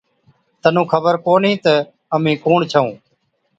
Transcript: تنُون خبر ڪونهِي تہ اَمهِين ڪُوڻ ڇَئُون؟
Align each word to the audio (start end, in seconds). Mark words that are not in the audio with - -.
تنُون 0.61 0.85
خبر 0.91 1.13
ڪونهِي 1.25 1.53
تہ 1.63 1.73
اَمهِين 2.15 2.41
ڪُوڻ 2.43 2.59
ڇَئُون؟ 2.71 2.91